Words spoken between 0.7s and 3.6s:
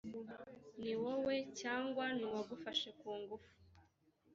ni wowe cyangwa ni uwagufashe ku ngufu